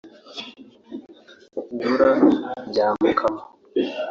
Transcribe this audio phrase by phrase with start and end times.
[1.79, 2.09] Dora
[2.69, 3.41] Byamukama